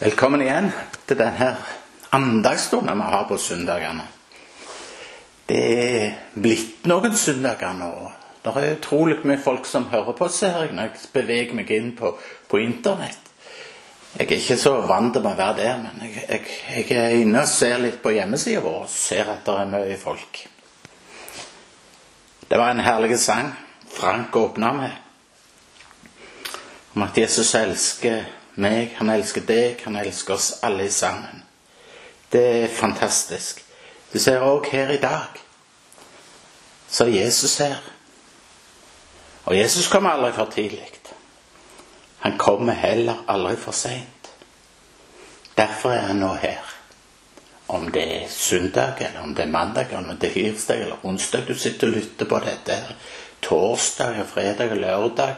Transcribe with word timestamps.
Velkommen 0.00 0.40
igjen 0.40 0.70
til 1.04 1.18
denne 1.20 1.50
andagsstunden 2.16 3.02
vi 3.02 3.08
har 3.12 3.26
på 3.28 3.36
søndagene. 3.36 4.06
Det 5.44 5.58
er 5.80 6.14
blitt 6.40 6.86
noen 6.88 7.12
søndager 7.20 7.74
nå. 7.76 7.90
Det 8.40 8.54
er 8.56 8.78
utrolig 8.78 9.18
mye 9.28 9.42
folk 9.44 9.68
som 9.68 9.90
hører 9.92 10.16
på, 10.16 10.30
ser 10.32 10.56
jeg, 10.56 10.72
når 10.72 10.88
jeg 10.88 11.12
beveger 11.18 11.52
meg 11.58 11.74
inn 11.76 11.92
på, 11.98 12.14
på 12.48 12.62
internett. 12.64 13.28
Jeg 14.14 14.24
er 14.24 14.34
ikke 14.38 14.58
så 14.62 14.74
vant 14.88 15.12
til 15.18 15.28
å 15.28 15.34
være 15.34 15.58
der, 15.60 15.84
men 15.84 16.08
jeg, 16.08 16.24
jeg, 16.30 16.88
jeg 16.94 16.96
er 17.04 17.20
inne 17.20 17.44
og 17.44 17.52
ser 17.52 17.76
litt 17.84 18.00
på 18.00 18.16
hjemmesida 18.16 18.64
vår 18.64 18.80
og 18.86 18.90
ser 18.96 19.28
at 19.36 19.44
det 19.44 19.60
er 19.60 19.72
mye 19.76 20.00
folk. 20.00 20.44
Det 22.48 22.56
var 22.56 22.72
en 22.72 22.84
herlig 22.88 23.20
sang 23.20 23.52
Frank 24.00 24.32
åpna 24.46 24.72
med, 24.80 24.98
om 26.96 27.04
at 27.04 27.20
Jesus 27.20 27.52
elsker 27.60 28.39
meg, 28.54 28.94
han 28.98 29.10
elsker 29.10 29.44
deg, 29.46 29.82
han 29.84 29.96
elsker 29.96 30.34
oss 30.34 30.50
alle 30.62 30.90
sammen. 30.90 31.42
Det 32.32 32.44
er 32.62 32.74
fantastisk. 32.74 33.64
Du 34.12 34.18
ser 34.18 34.42
òg 34.42 34.66
her 34.72 34.90
i 34.90 35.00
dag, 35.02 35.38
så 36.90 37.04
er 37.06 37.22
Jesus 37.22 37.58
her. 37.62 37.78
Og 39.44 39.58
Jesus 39.58 39.88
kommer 39.88 40.10
aldri 40.10 40.32
for 40.32 40.50
tidlig. 40.54 40.90
Han 42.20 42.38
kommer 42.38 42.72
heller 42.72 43.24
aldri 43.28 43.56
for 43.56 43.72
seint. 43.72 44.30
Derfor 45.56 45.90
er 45.90 46.10
han 46.10 46.20
nå 46.20 46.34
her. 46.42 46.66
Om 47.68 47.88
det 47.94 48.02
er 48.16 48.28
søndag, 48.28 48.98
eller 49.00 49.22
om 49.22 49.34
det 49.34 49.44
er 49.44 49.50
mandag, 49.50 49.86
eller 49.88 50.10
om 50.10 50.18
det 50.18 50.28
er 50.28 50.34
tirsdag 50.34 50.82
eller 50.82 51.06
onsdag 51.06 51.46
du 51.48 51.54
sitter 51.54 51.88
og 51.88 51.94
lytter 51.94 52.26
på 52.26 52.40
dette, 52.44 52.76
torsdag, 53.42 54.24
fredag 54.26 54.74
lørdag 54.74 55.36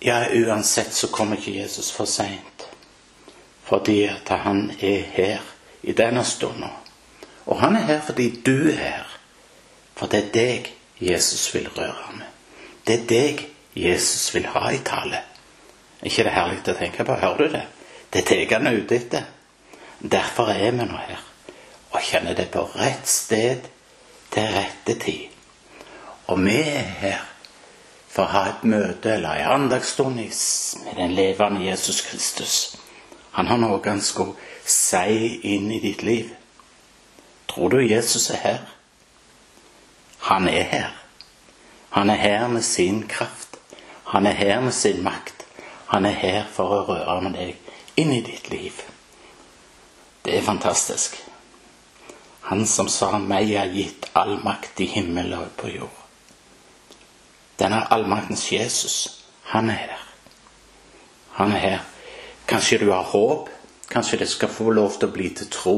Ja, 0.00 0.26
uansett 0.32 0.92
så 0.92 1.08
kommer 1.08 1.36
ikke 1.36 1.58
Jesus 1.60 1.92
for 1.92 2.04
seint. 2.04 2.66
Fordi 3.66 4.04
at 4.04 4.28
han 4.28 4.70
er 4.80 5.02
her 5.16 5.38
i 5.82 5.92
denne 5.92 6.24
stunden. 6.24 6.70
Og 7.46 7.60
han 7.60 7.76
er 7.76 7.86
her 7.88 8.00
fordi 8.00 8.30
du 8.46 8.68
er 8.68 8.80
her. 8.82 9.18
For 9.96 10.06
det 10.06 10.24
er 10.24 10.32
deg 10.34 10.72
Jesus 11.00 11.54
vil 11.54 11.68
røre 11.68 12.12
med. 12.16 12.26
Det 12.86 13.00
er 13.00 13.06
deg 13.06 13.46
Jesus 13.74 14.34
vil 14.34 14.46
ha 14.46 14.68
i 14.70 14.82
tale. 14.84 15.22
Ikke 16.02 16.24
det 16.24 16.34
herlig 16.36 16.60
å 16.68 16.76
tenke 16.76 17.04
på? 17.04 17.16
Hører 17.16 17.38
du 17.38 17.56
det? 17.56 17.64
Det 18.12 18.22
er 18.22 18.28
deg 18.34 18.52
han 18.52 18.68
er 18.68 18.82
ute 18.82 18.96
etter. 18.96 19.24
Derfor 19.98 20.52
er 20.52 20.70
vi 20.70 20.84
nå 20.84 21.00
her 21.08 21.24
og 21.96 22.02
kjenner 22.04 22.36
det 22.36 22.50
på 22.52 22.60
rett 22.76 23.08
sted 23.08 23.64
til 24.34 24.52
rette 24.52 24.98
tid. 25.00 25.32
Og 26.28 26.42
vi 26.44 26.58
er 26.60 26.90
her 27.00 27.22
for 28.16 28.24
å 28.24 28.32
ha 28.32 28.42
et 28.48 28.62
møte 28.64 29.10
eller 29.12 29.42
en 29.42 29.50
andagsstund 29.54 30.16
med 30.16 30.94
den 30.96 31.12
levende 31.12 31.66
Jesus 31.66 32.00
Kristus. 32.00 32.54
Han 33.36 33.50
har 33.50 33.60
noe 33.60 33.82
han 33.84 34.00
skulle 34.00 34.38
si 34.64 35.34
inn 35.52 35.68
i 35.72 35.80
ditt 35.82 36.02
liv. 36.02 36.30
Tror 37.52 37.74
du 37.74 37.82
Jesus 37.84 38.30
er 38.32 38.40
her? 38.40 38.62
Han 40.30 40.48
er 40.48 40.64
her. 40.70 40.94
Han 41.90 42.10
er 42.10 42.22
her 42.22 42.48
med 42.48 42.64
sin 42.64 43.02
kraft. 43.08 43.60
Han 44.14 44.26
er 44.26 44.40
her 44.40 44.64
med 44.64 44.72
sin 44.72 45.04
makt. 45.04 45.44
Han 45.92 46.08
er 46.08 46.16
her 46.16 46.48
for 46.52 46.72
å 46.72 46.80
røre 46.88 47.20
med 47.28 47.36
deg 47.36 48.00
inn 48.00 48.16
i 48.16 48.22
ditt 48.24 48.48
liv. 48.50 48.80
Det 50.24 50.38
er 50.38 50.48
fantastisk. 50.48 51.20
Han 52.48 52.66
som 52.66 52.88
sa 52.88 53.18
'meg 53.18 53.52
er 53.52 53.72
gitt 53.74 54.10
all 54.14 54.38
makt 54.44 54.80
i 54.80 54.86
himmel 54.86 55.34
og 55.34 55.52
på 55.56 55.68
jord'. 55.68 56.05
Denne 57.58 57.84
allmaktens 57.92 58.52
Jesus, 58.52 59.24
han 59.42 59.70
er 59.70 59.80
her. 59.82 60.02
Han 61.38 61.52
er 61.52 61.62
her. 61.62 61.78
Kanskje 62.46 62.78
du 62.78 62.90
har 62.90 63.02
håp. 63.02 63.48
Kanskje 63.88 64.18
det 64.18 64.28
skal 64.28 64.48
få 64.48 64.70
lov 64.70 64.98
til 64.98 65.08
å 65.08 65.14
bli 65.14 65.30
til 65.30 65.48
tro, 65.52 65.76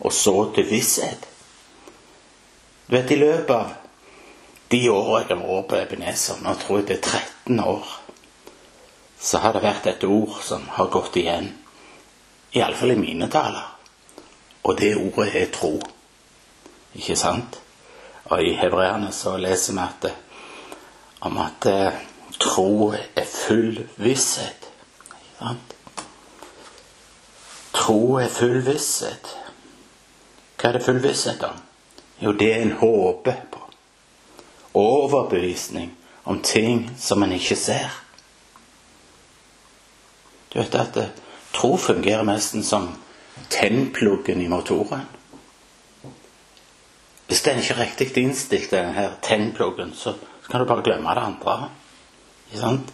og 0.00 0.12
så 0.12 0.34
til 0.54 0.66
visshet. 0.68 1.26
Du 2.86 2.96
vet, 2.96 3.10
i 3.10 3.18
løpet 3.20 3.54
av 3.54 3.70
de 4.68 4.80
årene 4.90 5.28
jeg 5.28 5.38
har 5.38 5.44
vært 5.46 5.68
på 5.70 5.78
Ebenezer, 5.78 6.40
nå 6.42 6.54
tror 6.60 6.80
jeg 6.80 6.88
det 6.88 6.96
er 6.96 7.20
13 7.46 7.60
år, 7.62 7.92
så 9.20 9.40
har 9.40 9.54
det 9.54 9.62
vært 9.64 9.86
et 9.86 10.04
ord 10.08 10.34
som 10.44 10.66
har 10.76 10.90
gått 10.92 11.16
igjen. 11.16 11.52
Iallfall 12.54 12.92
i 12.92 12.98
mine 12.98 13.30
taler. 13.30 13.70
Og 14.64 14.76
det 14.80 14.94
ordet 14.96 15.30
er 15.38 15.52
tro. 15.54 15.78
Ikke 16.94 17.16
sant? 17.16 17.60
Og 18.24 18.42
i 18.42 18.54
hebreerne 18.58 19.12
så 19.12 19.36
leser 19.40 19.76
vi 19.76 19.84
at, 19.84 20.06
om 21.24 21.38
at 21.40 21.66
eh, 21.66 21.92
tro 22.38 22.92
er 22.92 23.24
full 23.24 23.78
visshet. 23.96 24.68
Tro 27.72 28.18
er 28.20 28.28
full 28.28 28.60
visshet. 28.64 29.30
Hva 30.60 30.68
er 30.68 30.76
det 30.76 30.84
full 30.84 31.00
visshet 31.04 31.42
om? 31.48 31.56
Jo, 32.20 32.32
det 32.32 32.50
er 32.52 32.62
en 32.62 32.76
håpe 32.80 33.34
på. 33.52 33.62
Overbevisning 34.74 35.94
om 36.24 36.42
ting 36.44 36.90
som 36.98 37.22
en 37.22 37.32
ikke 37.32 37.56
ser. 37.56 37.96
Du 40.52 40.60
vet 40.60 40.76
at 40.78 41.00
eh, 41.00 41.10
tro 41.56 41.76
fungerer 41.80 42.24
nesten 42.28 42.64
som 42.64 42.90
tennpluggen 43.48 44.44
i 44.44 44.48
motoren. 44.48 45.08
Hvis 47.26 47.42
den 47.42 47.58
ikke 47.58 47.74
er 47.74 47.80
riktig 47.80 48.12
innstilt, 48.20 48.70
denne 48.70 49.08
tennpluggen, 49.24 49.94
så 49.96 50.12
kan 50.50 50.60
du 50.60 50.66
bare 50.66 50.82
glemme 50.82 51.14
det 51.14 51.20
andre. 51.20 51.70
Ikke 52.46 52.60
sant? 52.60 52.92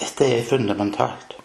Dette 0.00 0.26
er 0.38 0.44
fundamentalt. 0.44 1.36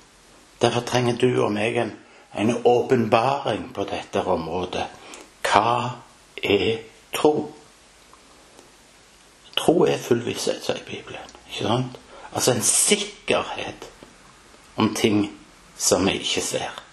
Derfor 0.61 0.81
trenger 0.81 1.17
du 1.17 1.29
og 1.43 1.51
meg 1.55 1.77
en, 1.77 1.93
en 2.33 2.55
åpenbaring 2.65 3.69
på 3.73 3.85
dette 3.87 4.23
området. 4.25 4.87
Hva 5.45 6.01
er 6.43 6.81
tro? 7.15 7.33
Tro 9.57 9.85
er 9.85 9.97
full 10.01 10.21
visshet, 10.25 10.63
sier 10.65 10.83
Bibelen. 10.87 11.33
Ikke 11.47 11.65
sant? 11.65 11.99
Altså 12.33 12.53
en 12.53 12.61
sikkerhet 12.65 13.89
om 14.79 14.93
ting 14.95 15.23
som 15.77 16.05
vi 16.05 16.19
ikke 16.19 16.43
ser 16.43 16.83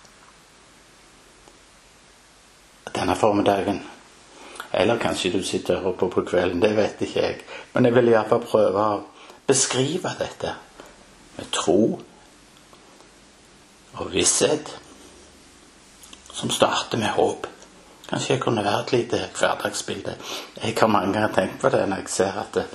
denne 2.97 3.17
formiddagen. 3.17 3.83
Eller 4.77 4.99
kanskje 5.01 5.33
du 5.33 5.43
sitter 5.43 5.77
og 5.77 5.83
hører 5.83 5.99
på 6.01 6.09
på 6.09 6.25
kvelden. 6.29 6.63
Det 6.63 6.77
vet 6.77 7.01
ikke 7.01 7.23
jeg. 7.23 7.41
Men 7.73 7.85
jeg 7.89 7.95
vil 7.97 8.13
iallfall 8.13 8.45
prøve 8.45 8.85
å 8.85 9.03
beskrive 9.49 10.13
dette 10.19 10.53
med 11.37 11.51
tro 11.53 11.81
og 13.97 14.13
visshet, 14.13 14.75
som 16.33 16.53
starter 16.53 17.01
med 17.01 17.15
håp. 17.17 17.47
Kanskje 18.11 18.35
jeg 18.35 18.43
kunne 18.43 18.65
være 18.65 18.83
et 18.85 18.93
lite 18.93 19.21
hverdagsbilde. 19.39 20.17
Jeg 20.63 20.77
har 20.81 20.93
mange 20.93 21.13
ganger 21.15 21.33
tenkt 21.35 21.61
på 21.61 21.73
det 21.73 21.87
når 21.89 22.05
jeg 22.05 22.13
ser 22.19 22.41
at 22.43 22.59
det, 22.61 22.67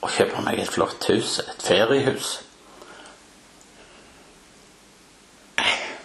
å 0.00 0.08
kjøpe 0.08 0.40
meg 0.46 0.62
et 0.62 0.72
flott 0.72 1.04
hus, 1.12 1.38
et 1.44 1.66
feriehus 1.66 2.38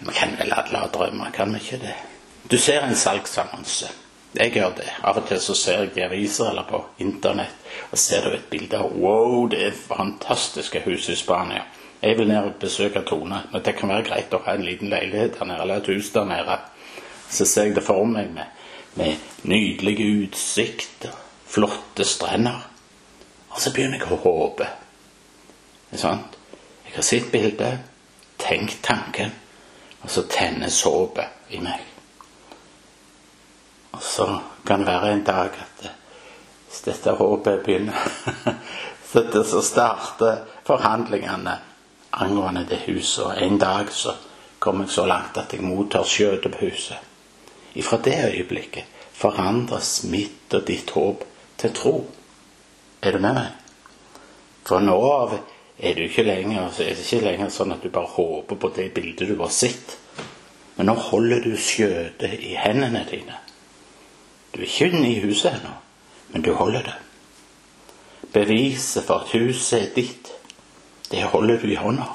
Vi 0.05 0.13
kan 0.13 0.35
vel 0.37 0.51
alle 0.53 0.77
ha 0.77 0.87
drømmer, 0.93 1.31
kan 1.31 1.53
vi 1.53 1.59
ikke 1.63 1.79
det? 1.81 1.93
Du 2.51 2.57
ser 2.61 2.83
en 2.83 2.95
salgsannonse. 2.95 3.87
Jeg 4.35 4.51
gjør 4.51 4.73
det. 4.77 4.89
Av 5.03 5.17
og 5.17 5.27
til 5.29 5.39
så 5.41 5.55
ser 5.55 5.85
jeg 5.85 5.97
i 5.97 6.03
aviser 6.05 6.49
eller 6.49 6.67
på 6.67 6.81
internett 7.03 7.65
og 7.91 7.97
ser 7.99 8.25
du 8.25 8.35
et 8.35 8.49
bilde 8.49 8.77
av 8.79 8.93
Wow, 8.99 9.47
det 9.51 9.61
er 9.67 9.77
fantastiske 9.77 10.81
hus 10.85 11.09
i 11.09 11.15
Spania. 11.15 11.63
Jeg 12.01 12.17
vil 12.17 12.27
ned 12.27 12.37
og 12.37 12.59
besøke 12.59 13.01
Tone. 13.07 13.41
Men 13.51 13.63
det 13.65 13.75
kan 13.77 13.89
være 13.89 14.07
greit 14.09 14.33
å 14.33 14.41
ha 14.45 14.55
en 14.55 14.65
liten 14.65 14.91
leilighet 14.91 15.39
der 15.39 15.49
nede, 15.49 15.61
eller 15.63 15.81
et 15.81 15.89
hus 15.89 16.11
der 16.13 16.27
nede. 16.29 16.57
Så 17.29 17.45
ser 17.45 17.69
jeg 17.69 17.75
det 17.75 17.83
for 17.83 18.05
meg 18.05 18.31
med, 18.35 18.51
med 18.95 19.15
nydelig 19.43 19.97
utsikt 20.05 21.07
flotte 21.47 22.05
strender. 22.05 22.67
Og 23.55 23.61
så 23.61 23.71
begynner 23.73 24.03
jeg 24.03 24.11
å 24.11 24.21
håpe. 24.25 24.69
Er 25.91 26.01
sant? 26.01 26.37
Jeg 26.85 26.95
har 26.97 27.07
sett 27.07 27.31
bildet, 27.31 27.89
tenkt 28.39 28.83
tanken, 28.83 29.33
og 30.03 30.11
så 30.11 30.27
tennes 30.29 30.83
håpet 30.85 31.55
i 31.55 31.63
meg. 31.63 31.94
Og 33.95 34.01
så 34.03 34.27
kan 34.67 34.81
det 34.83 34.87
være 34.87 35.13
en 35.13 35.23
dag 35.23 35.55
at 35.55 35.85
hvis 36.67 36.81
dette 36.83 37.13
håpet 37.15 37.61
begynner 37.63 37.95
Så 39.47 39.61
starter 39.63 40.41
forhandlingene 40.67 41.53
angående 42.11 42.65
det 42.69 42.81
huset. 42.87 43.23
Og 43.25 43.43
en 43.43 43.57
dag 43.57 43.91
så 43.91 44.11
kommer 44.59 44.83
jeg 44.83 44.91
så 44.91 45.05
langt 45.05 45.37
at 45.37 45.53
jeg 45.53 45.63
mottar 45.63 46.03
skjøtet 46.03 46.51
på 46.51 46.65
huset. 46.65 46.97
Ifra 47.75 47.97
det 48.03 48.17
øyeblikket 48.33 48.83
forandres 49.15 50.03
mitt 50.03 50.53
og 50.53 50.67
ditt 50.67 50.91
håp 50.91 51.23
til 51.57 51.73
tro. 51.75 51.95
Er 53.01 53.15
du 53.15 53.19
med 53.23 53.37
meg? 53.37 53.53
For 54.67 54.83
nå 54.83 54.97
av 55.11 55.37
er 55.77 55.95
det 55.95 56.09
ikke 56.09 56.27
lenger, 56.27 56.67
er 56.67 56.95
det 56.95 57.05
ikke 57.05 57.23
lenger 57.23 57.55
sånn 57.55 57.71
at 57.75 57.83
du 57.83 57.91
bare 57.93 58.11
håper 58.17 58.59
på 58.59 58.73
det 58.75 58.89
bildet 58.95 59.29
du 59.29 59.39
har 59.39 59.53
sett. 59.53 59.97
Men 60.75 60.91
nå 60.91 60.99
holder 61.07 61.43
du 61.45 61.55
skjøtet 61.55 62.39
i 62.41 62.55
hendene 62.59 63.05
dine. 63.07 63.39
Du 64.55 64.61
er 64.61 64.65
ikke 64.65 65.07
i 65.07 65.19
huset 65.19 65.51
ennå, 65.51 65.73
men 66.29 66.41
du 66.41 66.53
holder 66.53 66.81
det. 66.83 66.93
Beviset 68.33 69.03
for 69.03 69.25
at 69.25 69.33
huset 69.35 69.81
er 69.81 69.93
ditt, 69.95 70.31
det 71.11 71.23
holder 71.23 71.59
du 71.59 71.67
i 71.67 71.75
hånda. 71.75 72.07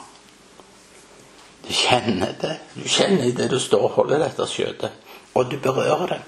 Du 1.69 1.73
kjenner 1.73 2.33
det. 2.41 2.57
Du 2.75 2.89
kjenner 2.89 3.33
det 3.37 3.51
du 3.51 3.59
står 3.61 3.85
og 3.87 3.91
holder 3.99 4.25
dette 4.25 4.47
skjøtet. 4.49 4.97
Og 5.35 5.51
du 5.51 5.59
berører 5.63 6.07
det. 6.15 6.21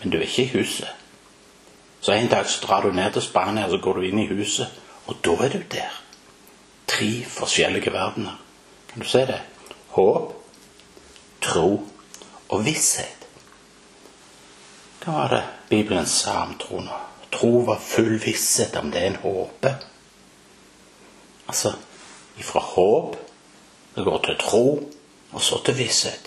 Men 0.00 0.12
du 0.12 0.16
er 0.18 0.22
ikke 0.28 0.44
i 0.44 0.52
huset. 0.54 0.88
Så 2.00 2.12
en 2.12 2.30
dag 2.30 2.46
så 2.46 2.62
drar 2.66 2.82
du 2.82 2.92
ned 2.92 3.12
til 3.12 3.22
Spania, 3.22 3.68
så 3.68 3.78
går 3.82 3.98
du 3.98 4.06
inn 4.06 4.18
i 4.22 4.28
huset, 4.30 4.70
og 5.06 5.18
da 5.24 5.34
er 5.44 5.48
du 5.48 5.62
der. 5.72 5.92
Tre 6.86 7.10
forskjellige 7.28 7.92
verdener. 7.92 8.38
Kan 8.88 9.02
du 9.02 9.08
se 9.08 9.26
det? 9.26 9.40
Håp, 9.96 10.32
tro 11.42 11.88
og 12.48 12.64
visshet. 12.64 13.15
Hva 15.06 15.12
var 15.12 15.28
det 15.28 15.42
Bibelen 15.68 16.06
sa 16.06 16.40
om 16.42 16.56
tro 16.58 16.80
nå? 16.82 16.94
Tro 17.30 17.60
var 17.62 17.78
full 17.78 18.16
visshet 18.18 18.74
om 18.76 18.88
det 18.90 19.04
en 19.06 19.16
håper. 19.22 19.74
Altså 21.46 21.70
ifra 22.42 22.60
håp 22.60 23.12
det 23.94 24.02
går 24.04 24.18
til 24.24 24.38
tro, 24.40 24.64
og 25.32 25.42
så 25.42 25.60
til 25.64 25.76
visshet. 25.78 26.26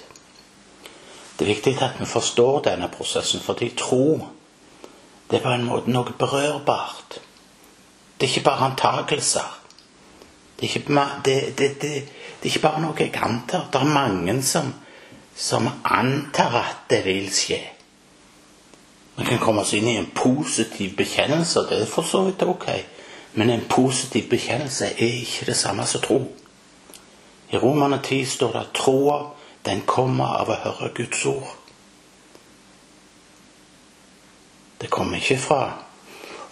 Det 1.36 1.44
er 1.44 1.50
viktig 1.52 1.74
at 1.84 2.00
vi 2.00 2.08
forstår 2.08 2.62
denne 2.70 2.88
prosessen, 2.94 3.44
fordi 3.44 3.74
tro 3.76 4.30
det 5.30 5.38
er 5.38 5.44
på 5.44 5.52
en 5.58 5.66
måte 5.68 5.92
noe 5.92 6.16
berørbart. 6.18 7.18
Det 8.16 8.30
er 8.30 8.32
ikke 8.32 8.46
bare 8.48 8.70
antakelser. 8.72 9.60
Det 10.56 10.70
er 10.70 10.80
ikke, 10.80 11.04
det, 11.25 11.36
det, 11.60 11.70
det 11.82 11.92
er 12.00 12.48
ikke 12.54 12.64
bare 12.64 12.82
noe 12.86 12.96
jeg 12.96 13.12
antar. 13.12 13.68
Det 13.74 13.82
er 13.84 13.92
mange 13.92 14.40
som, 14.44 14.72
som 15.36 15.68
antar 15.84 16.58
at 16.64 16.82
det 16.90 17.04
vil 17.06 17.28
skje. 17.28 17.60
Vi 19.19 19.25
kan 19.25 19.38
komme 19.38 19.62
oss 19.62 19.74
inn 19.74 19.88
i 19.88 19.98
en 20.00 20.12
positiv 20.16 20.95
bekjennelse, 20.98 21.66
det 21.69 21.81
er 21.81 21.89
for 21.92 22.07
så 22.07 22.24
vidt 22.24 22.44
ok. 22.44 22.69
Men 23.33 23.50
en 23.50 23.66
positiv 23.69 24.30
bekjennelse 24.30 24.94
er 24.95 25.18
ikke 25.21 25.50
det 25.50 25.57
samme 25.57 25.86
som 25.86 26.01
tro. 26.01 26.19
I 27.51 27.57
Romerne 27.57 28.00
10 28.04 28.25
står 28.25 28.51
det 28.51 28.62
at 28.62 28.74
troa, 28.74 29.18
den 29.66 29.81
kommer 29.86 30.39
av 30.39 30.50
å 30.50 30.57
høre 30.63 30.92
Guds 30.95 31.25
ord. 31.25 31.51
Det 34.80 34.88
kommer 34.89 35.19
ikke 35.19 35.38
fra 35.38 35.62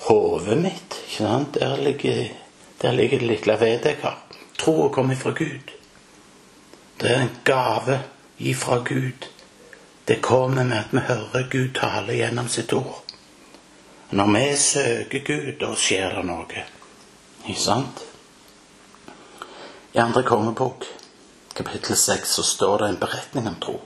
hodet 0.09 0.57
mitt. 0.59 0.99
ikke 1.07 1.23
sant? 1.23 1.55
Der 1.55 1.77
ligger, 1.77 2.27
der 2.81 2.91
ligger 2.91 3.19
det 3.19 3.27
lille 3.27 3.59
vedet 3.59 3.95
jeg. 4.03 4.13
Troa 4.57 4.89
kommer 4.89 5.15
fra 5.15 5.31
Gud. 5.31 5.71
Det 6.99 7.11
er 7.11 7.21
en 7.21 7.37
gave 7.45 8.01
ifra 8.37 8.81
Gud. 8.83 9.29
Det 10.07 10.21
kommer 10.21 10.63
med 10.63 10.77
at 10.80 10.94
vi 10.95 11.00
hører 11.00 11.50
Gud 11.51 11.74
tale 11.75 12.15
gjennom 12.15 12.48
sitt 12.48 12.74
ord. 12.74 13.04
Når 14.09 14.33
vi 14.33 14.57
søker 14.57 15.19
Gud, 15.19 15.50
da 15.59 15.74
skjer 15.75 16.15
det 16.15 16.24
noe. 16.30 16.63
Ikke 17.44 17.59
sant? 17.59 18.04
I 19.92 20.00
andre 20.00 20.24
kongebok, 20.24 20.88
kapittel 21.56 22.00
6, 22.00 22.38
så 22.38 22.44
står 22.44 22.77
det 22.77 22.89
en 22.89 23.01
beretning 23.01 23.51
om 23.51 23.59
tro. 23.59 23.80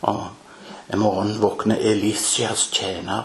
Og 0.00 0.26
En 0.88 0.98
morgen 0.98 1.40
våkner 1.40 1.76
Elisias 1.82 2.68
tjener. 2.72 3.24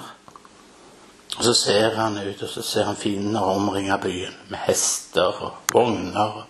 Og 1.38 1.44
Så 1.44 1.54
ser 1.54 1.96
han 1.96 2.18
ut, 2.18 2.42
og 2.42 2.50
så 2.50 2.62
ser 2.62 2.84
han 2.84 2.96
fiendene 2.96 3.44
omringe 3.44 3.98
byen 4.02 4.34
med 4.50 4.60
hester 4.66 5.44
og 5.46 5.52
vogner. 5.74 6.48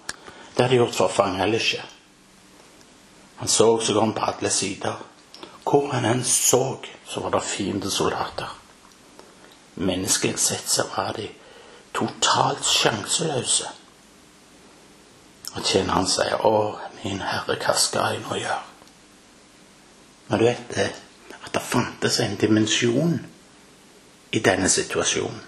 Det 0.55 0.63
hadde 0.63 0.69
de 0.69 0.79
gjort 0.79 0.95
for 0.95 1.05
å 1.05 1.15
fange 1.15 1.43
Elisha. 1.43 1.83
Han 3.37 3.47
så 3.47 3.79
seg 3.83 3.97
om 3.97 4.13
på 4.13 4.23
alle 4.23 4.49
sider. 4.49 4.95
Hvor 5.63 5.91
han 5.91 6.05
enn 6.05 6.23
så, 6.25 6.79
så 7.07 7.21
var 7.21 7.35
det 7.35 7.43
fiendesoldater. 7.43 8.57
Menneskelig 9.75 10.39
sett 10.39 10.69
så 10.69 10.87
var 10.95 11.13
de 11.17 11.29
totalt 11.93 12.65
sjanseløse. 12.65 13.69
Og 15.55 15.63
tjeneren 15.67 16.07
sier, 16.07 16.35
'Å, 16.35 16.79
min 17.03 17.21
Herre, 17.21 17.55
hva 17.55 17.77
skal 17.77 18.13
jeg 18.13 18.23
nå 18.23 18.35
gjøre?' 18.35 18.67
Men 20.27 20.39
du 20.39 20.45
vet 20.45 20.75
det, 20.75 20.91
at 21.43 21.53
det 21.53 21.61
fantes 21.61 22.19
en 22.19 22.35
dimensjon 22.35 23.25
i 24.31 24.39
denne 24.39 24.69
situasjonen. 24.69 25.41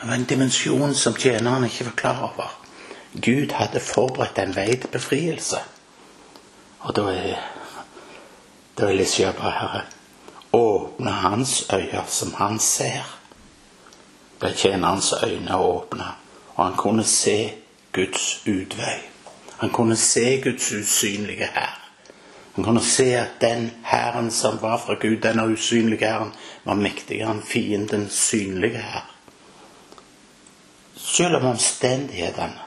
Det 0.00 0.08
var 0.08 0.14
en 0.14 0.24
dimensjon 0.24 0.94
som 0.94 1.14
tjeneren 1.14 1.64
ikke 1.64 1.84
var 1.84 1.96
klar 1.96 2.22
over. 2.22 2.58
Gud 3.14 3.52
hadde 3.52 3.80
forberedt 3.80 4.38
en 4.38 4.56
vei 4.56 4.76
til 4.76 4.90
befrielse. 4.90 5.60
Og 6.80 6.96
da 6.96 7.02
er 7.12 7.51
da 8.82 8.86
vil 8.86 8.98
jeg 8.98 9.34
Herre, 9.38 9.80
åpne 10.52 11.10
hans 11.10 11.66
øyne 11.72 12.02
som 12.08 12.34
han 12.34 12.58
ser. 12.58 13.18
Ble 14.40 14.50
tjenerens 14.58 15.12
øyne 15.24 15.56
åpne, 15.56 16.04
og 16.54 16.64
han 16.64 16.74
kunne 16.76 17.04
se 17.04 17.52
Guds 17.92 18.42
utvei. 18.46 18.98
Han 19.58 19.70
kunne 19.70 19.96
se 19.96 20.40
Guds 20.42 20.72
usynlige 20.72 21.48
hær. 21.54 21.78
Han 22.54 22.64
kunne 22.64 22.82
se 22.82 23.04
at 23.16 23.30
den 23.40 23.70
hæren 23.84 24.30
som 24.30 24.58
var 24.62 24.82
fra 24.86 24.94
Gud, 24.94 25.16
denne 25.22 25.46
usynlige 25.52 26.06
hæren, 26.06 26.34
var 26.64 26.74
mektigere 26.74 27.30
enn 27.30 27.42
fiendens 27.42 28.12
synlige 28.12 28.82
hær. 28.82 29.06
Selv 30.96 31.36
om 31.36 31.46
omstendighetene 31.54 32.61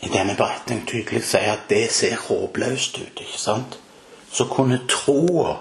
i 0.00 0.08
denne 0.08 0.34
beretningen 0.36 0.86
tydelig 0.88 1.24
sier 1.28 1.54
at 1.54 1.66
det 1.68 1.86
ser 1.92 2.16
håpløst 2.28 2.98
ut, 2.98 3.20
ikke 3.20 3.40
sant, 3.40 3.78
så 4.32 4.46
kunne 4.48 4.80
troa 4.88 5.58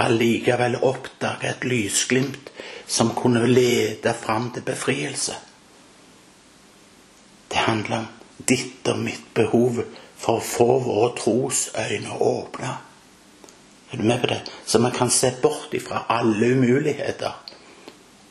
allikevel 0.00 0.76
oppdage 0.82 1.48
et 1.48 1.64
lysglimt 1.64 2.50
som 2.86 3.14
kunne 3.16 3.46
lede 3.46 4.14
fram 4.14 4.50
til 4.54 4.66
befrielse. 4.66 5.34
Det 7.50 7.58
handler 7.66 7.96
om 7.96 8.06
ditt 8.48 8.88
og 8.88 8.98
mitt 8.98 9.34
behov 9.34 9.82
for 10.20 10.38
å 10.38 10.44
få 10.44 10.68
våre 10.84 11.10
trosøyne 11.18 12.20
åpna. 12.20 12.76
Er 13.90 13.98
du 13.98 14.06
med 14.06 14.20
på 14.22 14.30
det? 14.30 14.40
Så 14.66 14.78
vi 14.78 14.90
kan 14.94 15.10
se 15.10 15.32
bort 15.42 15.74
ifra 15.74 16.04
alle 16.08 16.52
umuligheter 16.54 17.32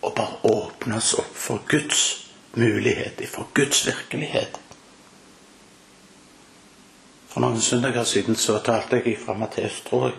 og 0.01 0.13
bare 0.15 0.39
åpne 0.47 0.97
oss 0.97 1.13
opp 1.19 1.35
for 1.35 1.65
Guds 1.67 2.25
mulighet, 2.53 3.19
for 3.27 3.47
Guds 3.53 3.87
virkelighet. 3.87 4.59
For 7.29 7.43
noen 7.43 7.61
søndager 7.61 8.03
siden 8.09 8.37
så 8.39 8.57
talte 8.65 9.01
jeg 9.03 9.19
fra 9.21 9.35
Matteus, 9.37 9.81
tror 9.85 10.09
jeg, 10.09 10.17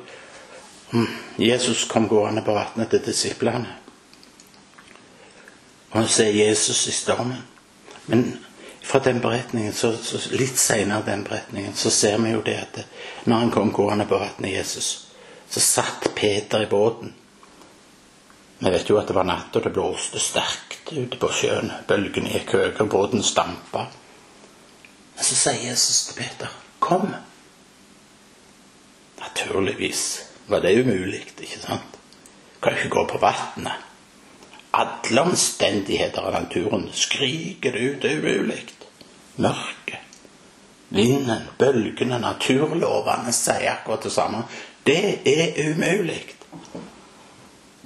om 0.92 1.06
Jesus 1.38 1.84
kom 1.90 2.08
gående 2.10 2.42
på 2.46 2.54
vannet 2.54 2.90
til 2.90 3.02
disiplene. 3.06 3.76
Og 5.90 5.98
han 5.98 6.08
ser 6.08 6.30
Jesus 6.30 6.86
i 6.86 6.94
stormen. 6.94 7.42
Men 8.06 8.38
fra 8.82 8.98
den 8.98 9.20
beretningen, 9.20 9.72
så, 9.72 9.92
så 9.96 10.18
litt 10.34 10.58
senere 10.58 11.06
den 11.06 11.24
beretningen, 11.26 11.74
så 11.74 11.90
ser 11.90 12.18
vi 12.18 12.32
jo 12.34 12.42
det 12.46 12.56
at 12.62 12.80
når 13.24 13.44
han 13.44 13.54
kom 13.54 13.72
gående 13.74 14.06
på 14.06 14.18
vannet, 14.18 14.52
Jesus, 14.54 14.90
så 15.50 15.60
satt 15.60 16.12
Peter 16.14 16.62
i 16.62 16.70
båten. 16.70 17.14
Vi 18.58 18.70
vet 18.70 18.90
jo 18.90 18.98
at 19.00 19.08
det 19.08 19.16
var 19.16 19.26
natt, 19.26 19.56
og 19.56 19.64
det 19.64 19.72
blåste 19.74 20.20
sterkt 20.20 20.92
ute 20.92 21.18
på 21.18 21.30
sjøen. 21.32 21.70
Bølgene 21.88 22.34
gikk 22.34 22.54
høye, 22.54 22.72
og 22.82 22.90
båten 22.92 23.22
stampa. 23.24 23.86
Men 25.14 25.26
så 25.26 25.38
sier 25.38 25.62
Jesus 25.70 26.02
til 26.08 26.18
Peter, 26.20 26.52
'Kom'. 26.90 27.14
Naturligvis 29.20 30.22
var 30.46 30.60
det 30.60 30.80
umulig, 30.80 31.26
ikke 31.38 31.60
sant? 31.60 31.98
Kan 32.62 32.72
ikke 32.72 32.88
gå 32.88 33.04
på 33.06 33.18
vannet. 33.18 33.72
Alle 34.72 35.20
omstendigheter 35.20 36.22
av 36.22 36.32
naturen 36.32 36.88
skriker 36.92 37.72
det 37.72 37.78
ut, 37.78 38.02
det 38.02 38.10
er 38.12 38.18
umulig 38.18 38.64
mørket. 39.36 39.98
Vinden, 40.88 41.46
bølgene, 41.58 42.18
naturlovene 42.18 43.32
sier 43.32 43.70
akkurat 43.70 44.02
det 44.02 44.12
samme. 44.12 44.42
Det 44.86 45.22
er 45.30 45.54
umulig. 45.70 46.24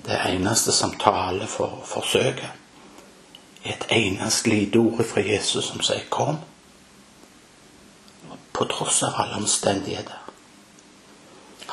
Det 0.06 0.16
eneste 0.30 0.72
som 0.72 0.96
taler 1.00 1.46
for 1.46 1.82
forsøket, 1.84 2.48
er 3.64 3.76
et 3.76 3.86
eneste 3.90 4.48
lite 4.48 4.78
ord 4.80 5.04
fra 5.04 5.20
Jesus 5.20 5.64
som 5.64 5.80
sier 5.80 6.08
'kom'. 6.10 6.40
På 8.54 8.68
tross 8.70 9.02
av 9.02 9.16
alle 9.18 9.40
omstendigheter 9.42 10.20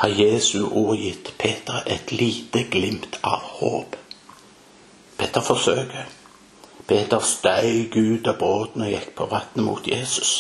har 0.02 0.10
Jesu 0.10 0.64
ord 0.64 0.98
gitt 0.98 1.28
Peter 1.38 1.84
et 1.86 2.12
lite 2.12 2.64
glimt 2.64 3.20
av 3.22 3.44
håp. 3.60 3.96
Peter 5.18 5.42
forsøker. 5.46 6.08
Peter 6.88 7.20
steig 7.20 7.96
ut 7.96 8.28
av 8.28 8.40
båten 8.40 8.82
og 8.82 8.90
gikk 8.90 9.12
på 9.16 9.28
vannet 9.30 9.62
mot 9.62 9.88
Jesus. 9.88 10.32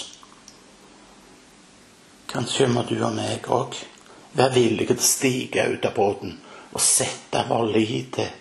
Kanskje 2.31 2.71
må 2.74 2.88
du 2.89 2.95
og 3.03 3.13
meg 3.13 3.45
òg 3.51 3.77
være 4.33 4.55
villige 4.55 4.95
til 4.95 5.03
å 5.03 5.10
stige 5.12 5.67
ut 5.75 5.86
av 5.86 5.93
båten 6.00 6.39
og 6.71 6.81
sette 6.81 7.43
vår 7.51 7.69
lit 7.75 8.17
til 8.17 8.33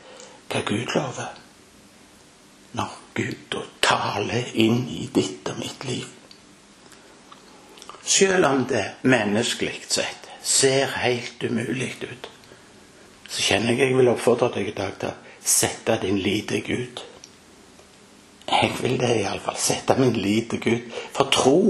hva 0.49 0.62
Gud 0.73 0.97
lover. 0.97 1.37
Når 2.80 2.97
Gud 3.21 3.61
taler 3.85 4.54
inn 4.54 4.87
i 4.88 5.04
ditt 5.12 5.52
og 5.52 5.61
mitt 5.61 5.85
liv. 5.85 6.09
Selv 8.02 8.47
om 8.47 8.64
det 8.69 8.85
menneskelig 9.02 9.83
sett 9.88 10.28
ser 10.42 10.87
helt 10.87 11.42
umulig 11.45 11.95
ut, 12.02 12.30
så 13.28 13.42
kjenner 13.42 13.76
jeg 13.76 13.90
jeg 13.90 13.99
vil 13.99 14.11
oppfordre 14.11 14.49
deg 14.57 14.73
i 14.73 14.76
dag 14.76 14.97
til 14.99 15.12
å 15.12 15.45
sette 15.45 15.99
din 16.02 16.19
lit 16.19 16.49
til 16.50 16.64
Gud. 16.66 17.02
Jeg 18.50 18.73
vil 18.80 18.97
det 18.99 19.12
iallfall. 19.21 19.59
Sette 19.61 19.95
min 19.99 20.16
lit 20.16 20.50
til 20.50 20.61
Gud. 20.64 20.88
For 21.14 21.30
tro 21.30 21.61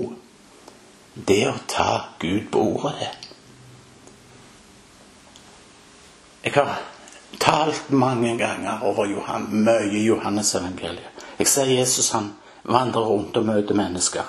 det 1.14 1.42
å 1.50 1.58
ta 1.68 2.14
Gud 2.22 2.49
på 2.52 2.62
ordet, 2.75 2.94
det. 3.00 3.10
Jeg 6.44 6.54
har 6.56 6.78
talt 7.38 7.90
mange 7.92 8.32
ganger 8.38 8.80
over 8.88 9.04
Johan, 9.04 9.50
mye 9.64 10.00
Johannes-evangeliet. 10.06 11.26
Jeg 11.38 11.49
ser 11.49 11.68
Jesus 11.68 12.10
han 12.16 12.32
vandrer 12.64 13.04
rundt 13.04 13.37
og 13.37 13.44
møter 13.44 13.76
mennesker. 13.76 14.25